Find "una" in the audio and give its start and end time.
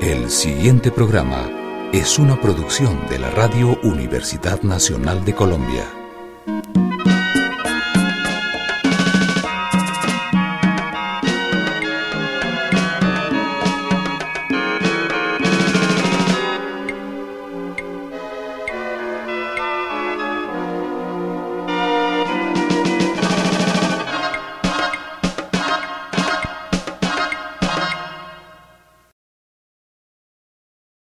2.18-2.38